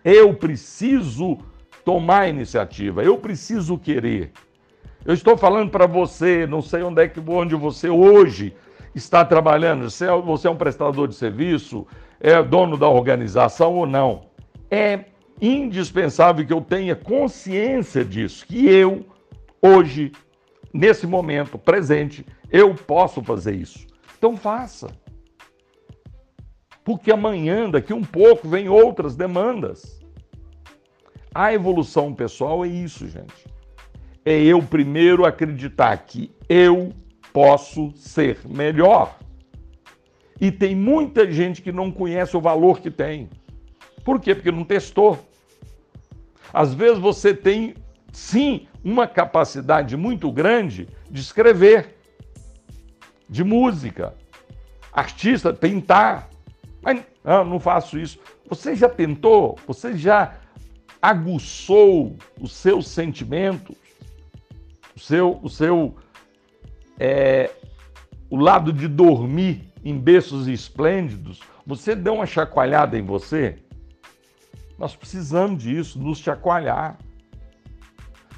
Eu 0.03 0.33
preciso 0.33 1.37
tomar 1.85 2.21
a 2.21 2.29
iniciativa, 2.29 3.03
eu 3.03 3.17
preciso 3.17 3.77
querer. 3.77 4.31
Eu 5.05 5.13
estou 5.13 5.37
falando 5.37 5.69
para 5.69 5.87
você, 5.87 6.45
não 6.45 6.61
sei 6.61 6.83
onde 6.83 7.01
é 7.01 7.07
que 7.07 7.21
onde 7.25 7.55
você 7.55 7.89
hoje 7.89 8.53
está 8.93 9.23
trabalhando, 9.23 9.89
se 9.89 10.05
é, 10.05 10.11
você 10.21 10.47
é 10.47 10.51
um 10.51 10.57
prestador 10.57 11.07
de 11.07 11.15
serviço, 11.15 11.87
é 12.19 12.41
dono 12.41 12.75
da 12.75 12.89
organização 12.89 13.75
ou 13.75 13.85
não. 13.85 14.25
É 14.69 15.05
indispensável 15.41 16.45
que 16.45 16.53
eu 16.53 16.61
tenha 16.61 16.95
consciência 16.95 18.03
disso, 18.03 18.45
que 18.45 18.67
eu 18.67 19.05
hoje, 19.61 20.11
nesse 20.73 21.05
momento 21.05 21.57
presente, 21.57 22.25
eu 22.51 22.73
posso 22.73 23.23
fazer 23.23 23.55
isso. 23.55 23.85
Então 24.17 24.35
faça 24.35 24.89
porque 26.87 27.11
amanhã, 27.11 27.69
daqui 27.69 27.93
um 27.93 28.01
pouco, 28.01 28.47
vem 28.47 28.69
outras 28.69 29.13
demandas. 29.13 29.99
A 31.35 31.53
evolução 31.53 32.13
pessoal 32.13 32.63
é 32.63 32.69
isso, 32.69 33.09
gente. 33.09 33.45
É 34.23 34.41
eu 34.41 34.63
primeiro 34.63 35.25
acreditar 35.25 35.97
que 35.97 36.31
eu 36.47 36.93
posso 37.33 37.91
ser 37.93 38.39
melhor. 38.47 39.19
E 40.39 40.49
tem 40.49 40.77
muita 40.77 41.29
gente 41.29 41.61
que 41.61 41.73
não 41.73 41.91
conhece 41.91 42.37
o 42.37 42.41
valor 42.41 42.79
que 42.79 42.89
tem. 42.89 43.27
Por 44.07 44.21
quê? 44.21 44.33
Porque 44.33 44.53
não 44.53 44.63
testou. 44.63 45.19
Às 46.53 46.73
vezes 46.73 46.97
você 46.97 47.33
tem, 47.33 47.75
sim, 48.13 48.65
uma 48.81 49.05
capacidade 49.05 49.97
muito 49.97 50.31
grande 50.31 50.87
de 51.11 51.19
escrever, 51.19 51.97
de 53.27 53.43
música, 53.43 54.15
artista, 54.93 55.53
pintar. 55.53 56.29
Mas 56.81 57.03
ah, 57.21 57.43
não 57.43 57.59
faço 57.59 57.99
isso. 57.99 58.17
Você 58.47 58.77
já 58.77 58.87
tentou? 58.87 59.59
Você 59.67 59.97
já 59.97 60.37
aguçou 61.01 62.15
os 62.39 62.53
seus 62.53 62.87
sentimentos? 62.87 63.75
O 64.95 64.99
seu, 65.01 65.37
o 65.43 65.49
seu, 65.49 65.97
é, 66.97 67.51
o 68.29 68.37
lado 68.37 68.71
de 68.71 68.87
dormir 68.87 69.69
em 69.83 69.99
berços 69.99 70.47
esplêndidos? 70.47 71.41
Você 71.65 71.93
deu 71.93 72.13
uma 72.13 72.25
chacoalhada 72.25 72.97
em 72.97 73.03
você? 73.03 73.66
Nós 74.77 74.95
precisamos 74.95 75.63
disso, 75.63 75.99
nos 75.99 76.19
chacoalhar. 76.19 76.97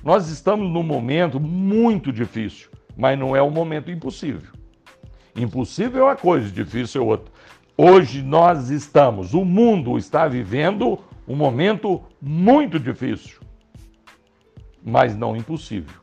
Nós 0.03 0.29
estamos 0.29 0.69
num 0.71 0.83
momento 0.83 1.39
muito 1.39 2.11
difícil, 2.11 2.69
mas 2.95 3.19
não 3.19 3.35
é 3.35 3.43
um 3.43 3.51
momento 3.51 3.91
impossível. 3.91 4.53
Impossível 5.35 6.01
é 6.01 6.05
uma 6.05 6.15
coisa, 6.15 6.49
difícil 6.49 7.01
é 7.01 7.05
outra. 7.05 7.31
Hoje 7.77 8.21
nós 8.21 8.69
estamos, 8.69 9.33
o 9.33 9.43
mundo 9.43 9.97
está 9.97 10.27
vivendo 10.27 10.99
um 11.27 11.35
momento 11.35 12.01
muito 12.21 12.79
difícil, 12.79 13.39
mas 14.83 15.15
não 15.15 15.35
impossível. 15.35 15.99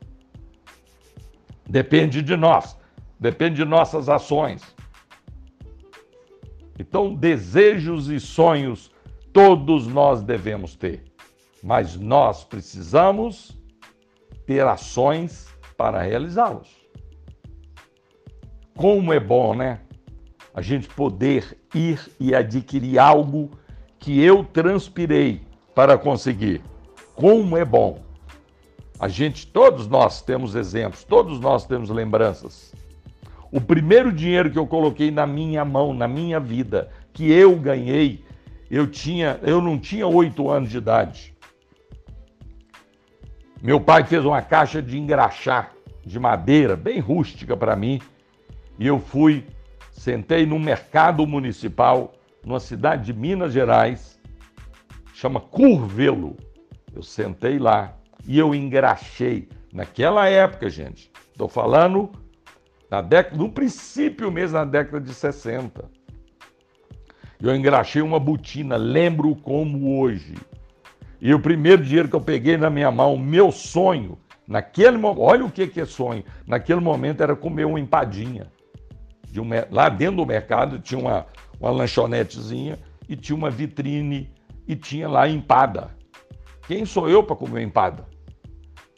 Depende 1.69 2.23
de 2.23 2.37
nós, 2.37 2.78
depende 3.19 3.57
de 3.57 3.64
nossas 3.64 4.09
ações. 4.09 4.62
Então, 6.78 7.14
desejos 7.14 8.09
e 8.11 8.21
sonhos 8.21 8.90
todos 9.37 9.87
nós 9.87 10.23
devemos 10.23 10.75
ter, 10.75 11.05
mas 11.62 11.95
nós 11.95 12.43
precisamos 12.43 13.55
ter 14.47 14.66
ações 14.66 15.47
para 15.76 16.00
realizá-los. 16.00 16.71
Como 18.75 19.12
é 19.12 19.21
bom, 19.21 19.55
né? 19.55 19.81
A 20.55 20.62
gente 20.62 20.88
poder 20.88 21.55
ir 21.75 22.00
e 22.19 22.35
adquirir 22.35 22.99
algo 22.99 23.50
que 23.99 24.23
eu 24.23 24.43
transpirei 24.43 25.43
para 25.75 25.99
conseguir. 25.99 26.62
Como 27.14 27.59
é 27.59 27.64
bom. 27.64 28.00
A 28.99 29.07
gente, 29.07 29.47
todos 29.47 29.87
nós 29.87 30.23
temos 30.23 30.55
exemplos, 30.55 31.05
todos 31.05 31.38
nós 31.38 31.66
temos 31.66 31.90
lembranças. 31.90 32.75
O 33.52 33.61
primeiro 33.61 34.11
dinheiro 34.11 34.50
que 34.50 34.59
eu 34.59 34.66
coloquei 34.66 35.11
na 35.11 35.26
minha 35.26 35.62
mão, 35.62 35.93
na 35.93 36.09
minha 36.09 36.40
vida, 36.40 36.88
que 37.12 37.31
eu 37.31 37.55
ganhei, 37.57 38.25
eu 38.70 38.87
tinha, 38.87 39.38
eu 39.42 39.61
não 39.61 39.78
tinha 39.78 40.06
oito 40.06 40.50
anos 40.50 40.70
de 40.70 40.78
idade. 40.78 41.35
Meu 43.62 43.80
pai 43.80 44.04
fez 44.04 44.25
uma 44.25 44.42
caixa 44.42 44.82
de 44.82 44.99
engraxar 44.99 45.73
de 46.04 46.18
madeira, 46.20 46.76
bem 46.76 47.00
rústica 47.00 47.56
para 47.56 47.75
mim, 47.75 48.00
e 48.78 48.87
eu 48.87 49.00
fui, 49.00 49.44
sentei 49.90 50.46
no 50.46 50.58
mercado 50.58 51.26
municipal, 51.26 52.12
numa 52.44 52.61
cidade 52.61 53.06
de 53.06 53.12
Minas 53.12 53.52
Gerais, 53.52 54.20
chama 55.14 55.40
Curvelo. 55.40 56.37
Eu 56.94 57.02
sentei 57.02 57.58
lá 57.58 57.96
e 58.26 58.38
eu 58.38 58.54
engraxei. 58.54 59.49
Naquela 59.73 60.28
época, 60.28 60.70
gente, 60.70 61.11
estou 61.32 61.49
falando 61.49 62.11
na 62.90 63.00
década, 63.00 63.37
no 63.37 63.50
princípio 63.50 64.30
mesmo, 64.30 64.58
na 64.58 64.64
década 64.64 65.00
de 65.00 65.12
60. 65.12 65.90
Eu 67.40 67.55
engraxei 67.55 68.00
uma 68.00 68.19
botina, 68.19 68.76
lembro 68.76 69.35
como 69.37 70.00
hoje. 70.00 70.35
E 71.21 71.33
o 71.35 71.40
primeiro 71.40 71.83
dinheiro 71.83 72.09
que 72.09 72.16
eu 72.16 72.21
peguei 72.21 72.57
na 72.57 72.71
minha 72.71 72.90
mão, 72.90 73.16
meu 73.16 73.52
sonho, 73.52 74.19
naquele 74.47 74.97
momento, 74.97 75.23
olha 75.23 75.45
o 75.45 75.50
que, 75.50 75.66
que 75.66 75.81
é 75.81 75.85
sonho, 75.85 76.25
naquele 76.47 76.81
momento 76.81 77.23
era 77.23 77.37
comer 77.37 77.64
uma 77.66 77.81
empadinha. 77.81 78.50
De 79.31 79.40
um, 79.40 79.49
lá 79.71 79.88
dentro 79.88 80.16
do 80.16 80.26
mercado 80.26 80.78
tinha 80.78 80.99
uma, 80.99 81.26
uma 81.61 81.71
lanchonetezinha 81.71 82.78
e 83.09 83.16
tinha 83.16 83.37
uma 83.37 83.50
vitrine 83.50 84.31
e 84.66 84.75
tinha 84.75 85.09
lá 85.09 85.28
empada. 85.28 85.90
Quem 86.66 86.85
sou 86.85 87.09
eu 87.09 87.23
para 87.23 87.37
comer 87.37 87.62
empada? 87.62 88.05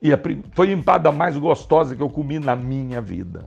E 0.01 0.13
a, 0.13 0.19
foi 0.53 0.71
a 0.71 0.73
empada 0.73 1.11
mais 1.11 1.37
gostosa 1.37 1.97
que 1.97 2.03
eu 2.03 2.09
comi 2.09 2.39
na 2.39 2.55
minha 2.55 3.01
vida. 3.01 3.47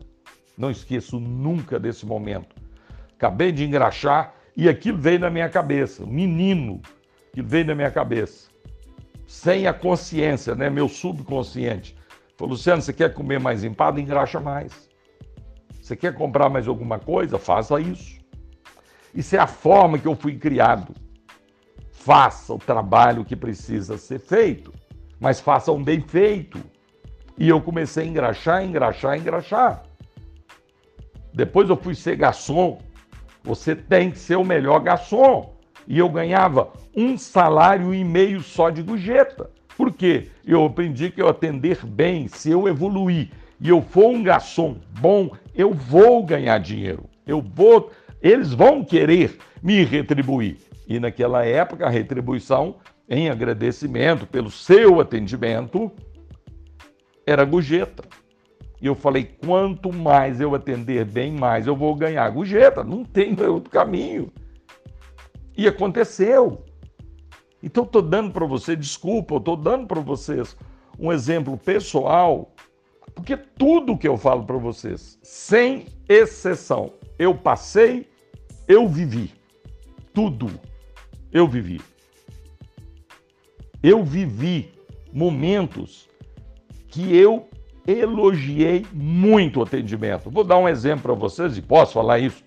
Não 0.57 0.69
esqueço 0.69 1.19
nunca 1.19 1.79
desse 1.79 2.05
momento. 2.05 2.55
Acabei 3.15 3.51
de 3.51 3.63
engraxar 3.63 4.33
e 4.55 4.69
aquilo 4.69 4.97
veio 4.97 5.19
na 5.19 5.29
minha 5.29 5.49
cabeça. 5.49 6.05
Menino 6.05 6.81
que 7.33 7.41
veio 7.41 7.65
na 7.65 7.75
minha 7.75 7.91
cabeça 7.91 8.51
sem 9.31 9.65
a 9.65 9.73
consciência, 9.73 10.53
né? 10.55 10.69
Meu 10.69 10.89
subconsciente. 10.89 11.95
Falou, 12.35 12.51
Luciano, 12.51 12.81
você 12.81 12.91
quer 12.91 13.13
comer 13.13 13.39
mais 13.39 13.63
empada? 13.63 14.01
Engraxa 14.01 14.41
mais. 14.41 14.89
Você 15.81 15.95
quer 15.95 16.13
comprar 16.13 16.49
mais 16.49 16.67
alguma 16.67 16.99
coisa? 16.99 17.39
Faça 17.39 17.79
isso. 17.79 18.19
Isso 19.15 19.33
é 19.33 19.39
a 19.39 19.47
forma 19.47 19.97
que 19.97 20.05
eu 20.05 20.17
fui 20.17 20.35
criado. 20.37 20.93
Faça 21.93 22.53
o 22.53 22.59
trabalho 22.59 23.23
que 23.23 23.35
precisa 23.37 23.97
ser 23.97 24.19
feito, 24.19 24.73
mas 25.17 25.39
faça 25.39 25.71
um 25.71 25.81
bem 25.81 26.01
feito. 26.01 26.59
E 27.37 27.47
eu 27.47 27.61
comecei 27.61 28.03
a 28.03 28.07
engraxar, 28.07 28.65
engraxar, 28.65 29.17
engraxar. 29.17 29.83
Depois 31.33 31.69
eu 31.69 31.77
fui 31.77 31.95
ser 31.95 32.17
garçom. 32.17 32.79
Você 33.43 33.75
tem 33.75 34.11
que 34.11 34.19
ser 34.19 34.35
o 34.35 34.43
melhor 34.43 34.79
garçom 34.79 35.55
e 35.87 35.97
eu 35.97 36.07
ganhava 36.09 36.71
um 36.95 37.17
salário 37.17 37.93
e 37.93 38.03
meio 38.03 38.41
só 38.41 38.69
de 38.69 38.81
gorjeta. 38.81 39.49
Por 39.75 39.91
quê? 39.91 40.27
Eu 40.45 40.65
aprendi 40.65 41.09
que 41.09 41.21
eu 41.21 41.27
atender 41.27 41.83
bem, 41.85 42.27
se 42.27 42.51
eu 42.51 42.67
evoluir 42.67 43.29
e 43.59 43.69
eu 43.69 43.81
for 43.81 44.07
um 44.07 44.21
garçom 44.21 44.77
bom, 44.99 45.31
eu 45.55 45.73
vou 45.73 46.23
ganhar 46.23 46.59
dinheiro. 46.59 47.05
Eu 47.25 47.41
vou, 47.41 47.91
eles 48.21 48.53
vão 48.53 48.83
querer 48.83 49.37
me 49.61 49.83
retribuir. 49.83 50.57
E 50.87 50.99
naquela 50.99 51.45
época 51.45 51.85
a 51.85 51.89
retribuição 51.89 52.75
em 53.09 53.29
agradecimento 53.29 54.25
pelo 54.27 54.51
seu 54.51 54.99
atendimento 54.99 55.91
era 57.25 57.45
gorjeta. 57.45 58.03
E 58.81 58.87
eu 58.87 58.95
falei, 58.95 59.23
quanto 59.23 59.93
mais 59.93 60.41
eu 60.41 60.55
atender 60.55 61.05
bem, 61.05 61.31
mais 61.31 61.67
eu 61.67 61.75
vou 61.75 61.93
ganhar 61.95 62.27
gorjeta. 62.29 62.83
Não 62.83 63.03
tem 63.03 63.35
outro 63.47 63.69
caminho. 63.69 64.31
E 65.55 65.67
aconteceu. 65.67 66.63
Então, 67.61 67.83
estou 67.83 68.01
dando 68.01 68.31
para 68.31 68.45
você, 68.45 68.75
desculpa, 68.75 69.35
eu 69.35 69.37
estou 69.37 69.55
dando 69.55 69.85
para 69.85 70.01
vocês 70.01 70.57
um 70.97 71.11
exemplo 71.11 71.55
pessoal, 71.57 72.51
porque 73.13 73.37
tudo 73.37 73.97
que 73.97 74.07
eu 74.07 74.17
falo 74.17 74.43
para 74.45 74.57
vocês, 74.57 75.19
sem 75.21 75.85
exceção, 76.09 76.91
eu 77.19 77.35
passei, 77.35 78.09
eu 78.67 78.87
vivi. 78.87 79.31
Tudo 80.11 80.49
eu 81.31 81.47
vivi. 81.47 81.79
Eu 83.81 84.03
vivi 84.03 84.73
momentos 85.13 86.09
que 86.87 87.15
eu 87.15 87.47
elogiei 87.85 88.85
muito 88.93 89.59
o 89.59 89.63
atendimento. 89.63 90.29
Vou 90.29 90.43
dar 90.43 90.57
um 90.57 90.67
exemplo 90.67 91.03
para 91.03 91.13
vocês 91.13 91.57
e 91.57 91.61
posso 91.61 91.93
falar 91.93 92.19
isso 92.19 92.43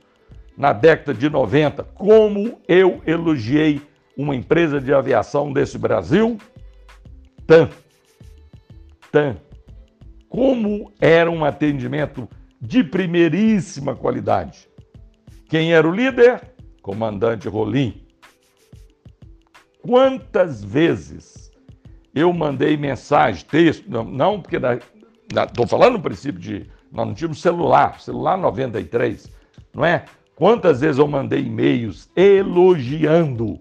na 0.57 0.73
década 0.73 1.13
de 1.13 1.29
90, 1.29 1.83
como 1.95 2.61
eu 2.69 3.03
elogiei 3.07 3.83
uma 4.17 4.37
empresa 4.37 4.81
de 4.81 4.93
aviação 4.95 5.53
desse 5.53 5.77
Brasil, 5.77 6.39
TAM. 7.47 7.69
TAM. 9.11 9.37
Como 10.29 10.93
era 11.01 11.31
um 11.31 11.45
atendimento 11.45 12.29
de 12.61 12.83
primeiríssima 12.83 13.95
qualidade. 13.95 14.69
Quem 15.49 15.73
era 15.73 15.89
o 15.89 15.95
líder? 15.95 16.41
Comandante 16.81 17.49
Rolim. 17.49 18.03
Quantas 19.83 20.65
vezes 20.65 21.53
eu 22.15 22.33
mandei 22.33 22.77
mensagem, 22.77 23.45
texto, 23.45 23.91
não, 23.91 24.05
não 24.05 24.41
porque 24.41 24.59
estou 25.33 25.67
falando 25.67 25.95
no 25.95 26.01
princípio 26.01 26.41
de 26.41 26.67
nós 26.93 27.07
não 27.07 27.15
tínhamos 27.15 27.41
celular, 27.41 28.01
celular 28.01 28.39
93, 28.39 29.29
não 29.75 29.85
é? 29.85 30.05
Quantas 30.37 30.81
vezes 30.81 30.99
eu 30.99 31.09
mandei 31.09 31.41
e-mails 31.41 32.09
elogiando? 32.15 33.59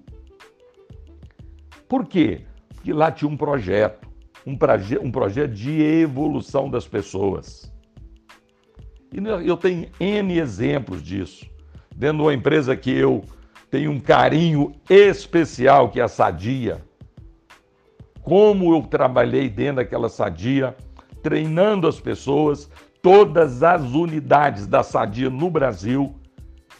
Por 1.87 2.05
quê? 2.05 2.41
Porque 2.75 2.93
lá 2.93 3.11
tinha 3.11 3.29
um 3.29 3.37
projeto, 3.37 4.07
um, 4.45 4.55
proje 4.55 4.97
um 4.99 5.11
projeto 5.11 5.51
de 5.51 5.81
evolução 5.81 6.69
das 6.69 6.87
pessoas. 6.87 7.71
E 9.11 9.47
eu 9.47 9.55
tenho 9.57 9.87
N 9.99 10.39
exemplos 10.39 11.01
disso. 11.01 11.45
Dentro 11.95 12.17
de 12.17 12.23
uma 12.23 12.33
empresa 12.33 12.75
que 12.75 12.91
eu 12.91 13.23
tenho 13.69 13.91
um 13.91 13.99
carinho 13.99 14.73
especial, 14.89 15.89
que 15.89 15.99
é 15.99 16.03
a 16.03 16.07
Sadia. 16.07 16.83
Como 18.21 18.75
eu 18.75 18.81
trabalhei 18.81 19.49
dentro 19.49 19.77
daquela 19.77 20.09
Sadia, 20.09 20.75
treinando 21.23 21.87
as 21.87 21.99
pessoas, 21.99 22.69
todas 23.01 23.63
as 23.63 23.81
unidades 23.81 24.67
da 24.67 24.83
Sadia 24.83 25.29
no 25.29 25.49
Brasil 25.49 26.13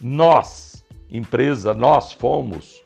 nós, 0.00 0.84
empresa, 1.10 1.72
nós 1.72 2.12
fomos 2.12 2.82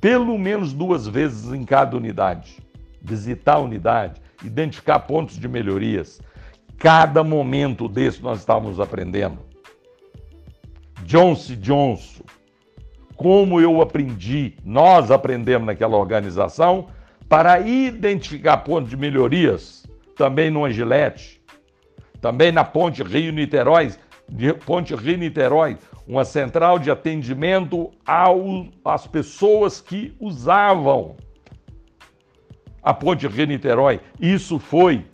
pelo 0.00 0.38
menos 0.38 0.72
duas 0.72 1.06
vezes 1.06 1.52
em 1.52 1.64
cada 1.64 1.96
unidade, 1.96 2.58
visitar 3.02 3.54
a 3.54 3.58
unidade, 3.58 4.20
identificar 4.42 5.00
pontos 5.00 5.38
de 5.38 5.48
melhorias. 5.48 6.20
Cada 6.78 7.22
momento 7.22 7.88
desse 7.88 8.22
nós 8.22 8.40
estávamos 8.40 8.80
aprendendo. 8.80 9.38
Johnson 11.04 11.56
Johnson, 11.56 12.24
como 13.16 13.60
eu 13.60 13.82
aprendi, 13.82 14.56
nós 14.64 15.10
aprendemos 15.10 15.66
naquela 15.66 15.96
organização 15.96 16.88
para 17.28 17.60
identificar 17.60 18.58
pontos 18.58 18.90
de 18.90 18.96
melhorias, 18.96 19.83
também 20.16 20.50
no 20.50 20.64
Angilete, 20.64 21.42
também 22.20 22.52
na 22.52 22.64
Ponte 22.64 23.02
Rio-Niterói, 23.02 23.92
Ponte 24.64 24.94
Rio-Niterói, 24.94 25.76
uma 26.06 26.24
central 26.24 26.78
de 26.78 26.90
atendimento 26.90 27.90
às 28.84 29.06
pessoas 29.06 29.80
que 29.80 30.14
usavam 30.20 31.16
a 32.82 32.92
ponte 32.92 33.26
Rio-Niterói. 33.26 34.00
Isso 34.20 34.58
foi 34.58 35.06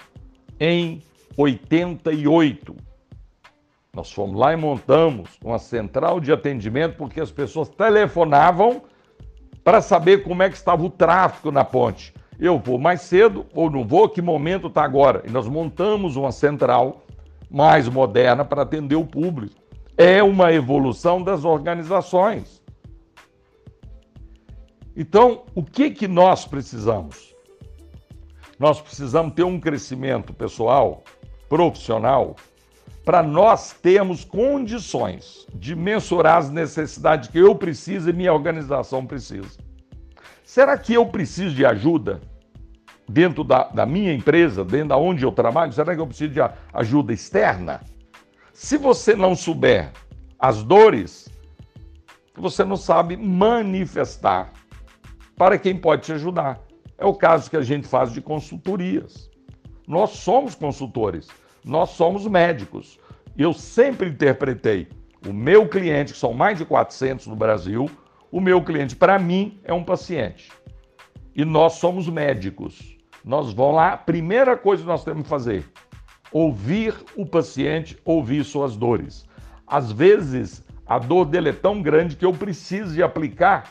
em 0.58 1.02
88. 1.36 2.76
Nós 3.94 4.12
fomos 4.12 4.38
lá 4.38 4.52
e 4.52 4.56
montamos 4.56 5.30
uma 5.42 5.58
central 5.58 6.20
de 6.20 6.32
atendimento 6.32 6.96
porque 6.96 7.20
as 7.20 7.30
pessoas 7.30 7.68
telefonavam 7.68 8.82
para 9.62 9.80
saber 9.80 10.22
como 10.22 10.42
é 10.42 10.48
que 10.48 10.56
estava 10.56 10.82
o 10.82 10.90
tráfego 10.90 11.52
na 11.52 11.64
ponte. 11.64 12.12
Eu 12.40 12.58
vou 12.58 12.78
mais 12.78 13.02
cedo 13.02 13.44
ou 13.54 13.70
não 13.70 13.84
vou, 13.84 14.08
que 14.08 14.22
momento 14.22 14.68
está 14.68 14.82
agora? 14.82 15.22
E 15.26 15.30
nós 15.30 15.46
montamos 15.46 16.16
uma 16.16 16.32
central 16.32 17.04
mais 17.50 17.88
moderna 17.88 18.44
para 18.44 18.62
atender 18.62 18.96
o 18.96 19.04
público 19.04 19.60
é 20.00 20.22
uma 20.22 20.50
evolução 20.50 21.22
das 21.22 21.44
organizações. 21.44 22.62
Então, 24.96 25.42
o 25.54 25.62
que 25.62 25.90
que 25.90 26.08
nós 26.08 26.46
precisamos? 26.46 27.34
Nós 28.58 28.80
precisamos 28.80 29.34
ter 29.34 29.42
um 29.42 29.60
crescimento 29.60 30.32
pessoal, 30.32 31.04
profissional, 31.50 32.34
para 33.04 33.22
nós 33.22 33.74
termos 33.74 34.24
condições 34.24 35.46
de 35.54 35.76
mensurar 35.76 36.38
as 36.38 36.50
necessidades 36.50 37.28
que 37.28 37.38
eu 37.38 37.54
preciso 37.54 38.08
e 38.08 38.12
minha 38.14 38.32
organização 38.32 39.04
precisa. 39.04 39.58
Será 40.42 40.78
que 40.78 40.94
eu 40.94 41.04
preciso 41.04 41.54
de 41.54 41.66
ajuda 41.66 42.22
dentro 43.10 43.42
da, 43.42 43.64
da 43.64 43.84
minha 43.84 44.12
empresa, 44.12 44.64
dentro 44.64 44.88
da 44.88 44.96
onde 44.96 45.24
eu 45.24 45.32
trabalho? 45.32 45.72
Será 45.72 45.94
que 45.94 46.00
eu 46.00 46.06
preciso 46.06 46.32
de 46.32 46.40
ajuda 46.72 47.12
externa? 47.12 47.80
Se 48.52 48.78
você 48.78 49.16
não 49.16 49.34
souber 49.34 49.90
as 50.38 50.62
dores, 50.62 51.28
você 52.36 52.64
não 52.64 52.76
sabe 52.76 53.16
manifestar 53.16 54.52
para 55.36 55.58
quem 55.58 55.76
pode 55.76 56.02
te 56.02 56.12
ajudar. 56.12 56.60
É 56.96 57.04
o 57.04 57.14
caso 57.14 57.50
que 57.50 57.56
a 57.56 57.62
gente 57.62 57.88
faz 57.88 58.12
de 58.12 58.20
consultorias. 58.20 59.28
Nós 59.88 60.10
somos 60.10 60.54
consultores, 60.54 61.28
nós 61.64 61.90
somos 61.90 62.26
médicos. 62.26 62.98
Eu 63.36 63.52
sempre 63.52 64.08
interpretei 64.08 64.88
o 65.26 65.32
meu 65.32 65.68
cliente, 65.68 66.12
que 66.12 66.18
são 66.18 66.32
mais 66.32 66.58
de 66.58 66.64
400 66.64 67.26
no 67.26 67.34
Brasil, 67.34 67.90
o 68.30 68.40
meu 68.40 68.62
cliente, 68.62 68.94
para 68.94 69.18
mim, 69.18 69.60
é 69.64 69.72
um 69.72 69.82
paciente. 69.82 70.52
E 71.34 71.44
nós 71.44 71.74
somos 71.74 72.08
médicos. 72.08 72.99
Nós 73.24 73.52
vamos 73.52 73.76
lá, 73.76 73.96
primeira 73.96 74.56
coisa 74.56 74.82
que 74.82 74.88
nós 74.88 75.04
temos 75.04 75.22
que 75.24 75.28
fazer, 75.28 75.64
ouvir 76.32 76.94
o 77.16 77.26
paciente, 77.26 77.98
ouvir 78.04 78.44
suas 78.44 78.76
dores. 78.76 79.26
Às 79.66 79.92
vezes, 79.92 80.64
a 80.86 80.98
dor 80.98 81.26
dele 81.26 81.50
é 81.50 81.52
tão 81.52 81.82
grande 81.82 82.16
que 82.16 82.24
eu 82.24 82.32
preciso 82.32 82.94
de 82.94 83.02
aplicar 83.02 83.70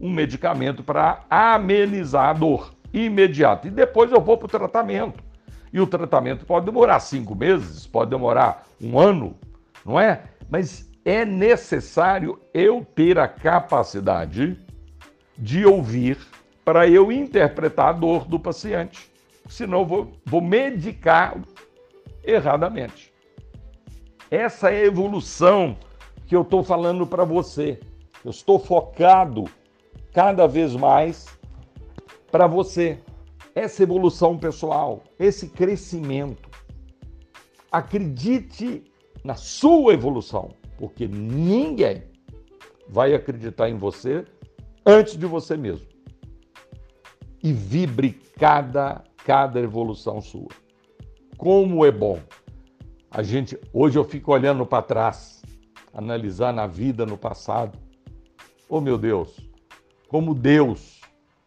um 0.00 0.10
medicamento 0.10 0.82
para 0.82 1.24
amenizar 1.28 2.30
a 2.30 2.32
dor 2.32 2.72
imediata. 2.92 3.68
E 3.68 3.70
depois 3.70 4.12
eu 4.12 4.20
vou 4.20 4.38
para 4.38 4.46
o 4.46 4.48
tratamento. 4.48 5.22
E 5.72 5.80
o 5.80 5.86
tratamento 5.86 6.46
pode 6.46 6.64
demorar 6.64 7.00
cinco 7.00 7.34
meses, 7.34 7.86
pode 7.86 8.10
demorar 8.10 8.64
um 8.80 8.98
ano, 8.98 9.36
não 9.84 10.00
é? 10.00 10.22
Mas 10.48 10.90
é 11.04 11.24
necessário 11.24 12.40
eu 12.54 12.86
ter 12.94 13.18
a 13.18 13.28
capacidade 13.28 14.58
de 15.36 15.66
ouvir 15.66 16.18
para 16.68 16.86
eu 16.86 17.10
interpretar 17.10 17.88
a 17.88 17.92
dor 17.92 18.26
do 18.26 18.38
paciente. 18.38 19.10
Senão 19.48 19.86
vou, 19.86 20.12
vou 20.26 20.42
medicar 20.42 21.42
erradamente. 22.22 23.10
Essa 24.30 24.68
é 24.68 24.82
a 24.82 24.84
evolução 24.84 25.78
que 26.26 26.36
eu 26.36 26.42
estou 26.42 26.62
falando 26.62 27.06
para 27.06 27.24
você. 27.24 27.80
Eu 28.22 28.32
estou 28.32 28.58
focado 28.58 29.44
cada 30.12 30.46
vez 30.46 30.76
mais 30.76 31.26
para 32.30 32.46
você 32.46 32.98
essa 33.54 33.82
evolução 33.82 34.36
pessoal, 34.36 35.02
esse 35.18 35.48
crescimento. 35.48 36.50
Acredite 37.72 38.84
na 39.24 39.36
sua 39.36 39.94
evolução, 39.94 40.50
porque 40.76 41.08
ninguém 41.08 42.02
vai 42.86 43.14
acreditar 43.14 43.70
em 43.70 43.78
você 43.78 44.26
antes 44.84 45.16
de 45.16 45.24
você 45.24 45.56
mesmo. 45.56 45.96
E 47.42 47.52
vibre 47.52 48.12
cada 48.38 49.04
cada 49.28 49.60
evolução 49.60 50.22
sua. 50.22 50.48
Como 51.36 51.84
é 51.84 51.90
bom. 51.90 52.18
A 53.10 53.22
gente 53.22 53.58
hoje 53.74 53.98
eu 53.98 54.04
fico 54.04 54.32
olhando 54.32 54.64
para 54.64 54.82
trás, 54.82 55.42
analisar 55.92 56.50
na 56.50 56.66
vida 56.66 57.04
no 57.04 57.18
passado. 57.18 57.78
Oh 58.66 58.80
meu 58.80 58.96
Deus, 58.96 59.38
como 60.08 60.34
Deus 60.34 61.02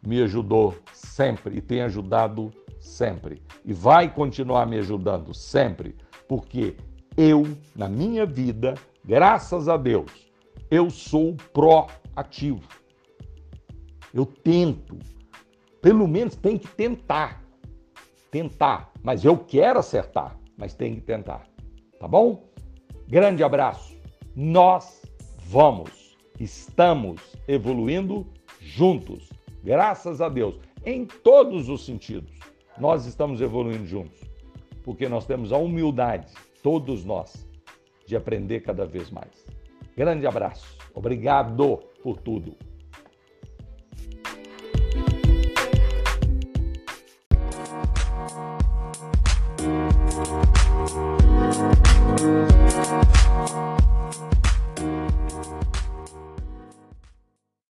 me 0.05 0.21
ajudou 0.21 0.75
sempre 0.93 1.57
e 1.57 1.61
tem 1.61 1.81
ajudado 1.81 2.51
sempre. 2.79 3.41
E 3.65 3.73
vai 3.73 4.13
continuar 4.13 4.67
me 4.67 4.77
ajudando 4.77 5.33
sempre, 5.33 5.95
porque 6.27 6.75
eu, 7.17 7.47
na 7.75 7.89
minha 7.89 8.27
vida, 8.27 8.75
graças 9.03 9.67
a 9.67 9.75
Deus, 9.75 10.31
eu 10.69 10.91
sou 10.91 11.35
proativo. 11.51 12.67
Eu 14.13 14.25
tento. 14.25 14.97
Pelo 15.81 16.07
menos 16.07 16.35
tem 16.35 16.57
que 16.57 16.67
tentar. 16.67 17.43
Tentar. 18.29 18.91
Mas 19.01 19.25
eu 19.25 19.37
quero 19.37 19.79
acertar, 19.79 20.39
mas 20.57 20.73
tem 20.73 20.95
que 20.95 21.01
tentar. 21.01 21.47
Tá 21.99 22.07
bom? 22.07 22.49
Grande 23.07 23.43
abraço. 23.43 23.97
Nós 24.35 25.01
vamos, 25.45 26.17
estamos 26.39 27.35
evoluindo 27.47 28.25
juntos. 28.59 29.29
Graças 29.63 30.21
a 30.21 30.29
Deus 30.29 30.59
em 30.85 31.05
todos 31.05 31.69
os 31.69 31.85
sentidos. 31.85 32.31
Nós 32.77 33.05
estamos 33.05 33.41
evoluindo 33.41 33.85
juntos, 33.85 34.19
porque 34.83 35.07
nós 35.07 35.25
temos 35.25 35.51
a 35.51 35.57
humildade, 35.57 36.33
todos 36.63 37.03
nós, 37.03 37.47
de 38.05 38.15
aprender 38.15 38.61
cada 38.61 38.85
vez 38.85 39.11
mais. 39.11 39.45
Grande 39.95 40.25
abraço, 40.25 40.77
obrigado 40.93 41.79
por 42.01 42.17
tudo. 42.17 42.55